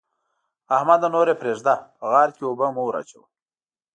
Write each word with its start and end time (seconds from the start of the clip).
احمده! 0.75 1.07
نور 1.15 1.27
يې 1.31 1.35
پرېږده؛ 1.41 1.75
په 1.97 2.05
غار 2.11 2.29
کې 2.35 2.43
اوبه 2.45 2.67
مه 2.75 2.81
وراچوه. 2.85 3.25